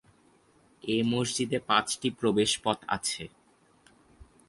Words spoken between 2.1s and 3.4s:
প্রবেশপথ আছে।